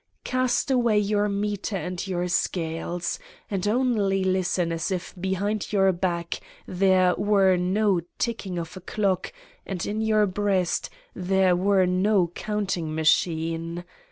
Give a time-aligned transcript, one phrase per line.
[0.23, 3.19] Cast away your meter and your scales
[3.51, 9.31] and only listen as if behind your back there were no ticking of a clock
[9.63, 13.85] and in your breast there were no counting machine.